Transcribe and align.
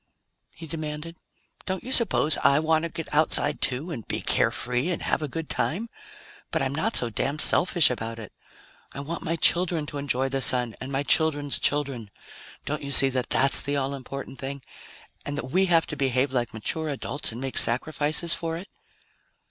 he 0.55 0.65
demanded. 0.65 1.15
"Don't 1.67 1.83
you 1.83 1.91
suppose 1.91 2.35
I 2.39 2.57
want 2.57 2.85
to 2.85 2.89
get 2.89 3.13
outside, 3.13 3.61
too, 3.61 3.91
and 3.91 4.03
be 4.07 4.19
carefree 4.19 4.89
and 4.89 5.03
have 5.03 5.21
a 5.21 5.27
good 5.27 5.47
time? 5.47 5.89
But 6.49 6.63
I'm 6.63 6.73
not 6.73 6.95
so 6.95 7.11
damn 7.11 7.37
selfish 7.37 7.91
about 7.91 8.17
it. 8.17 8.33
I 8.93 8.99
want 9.01 9.21
my 9.21 9.35
children 9.35 9.85
to 9.85 9.99
enjoy 9.99 10.27
the 10.27 10.41
Sun, 10.41 10.75
and 10.81 10.91
my 10.91 11.03
children's 11.03 11.59
children. 11.59 12.09
Don't 12.65 12.81
you 12.81 12.89
see 12.89 13.09
that 13.09 13.29
that's 13.29 13.61
the 13.61 13.75
all 13.77 13.93
important 13.93 14.39
thing 14.39 14.63
and 15.23 15.37
that 15.37 15.51
we 15.51 15.67
have 15.67 15.85
to 15.85 15.95
behave 15.95 16.31
like 16.31 16.51
mature 16.51 16.89
adults 16.89 17.31
and 17.31 17.39
make 17.39 17.59
sacrifices 17.59 18.33
for 18.33 18.57
it?" 18.57 18.69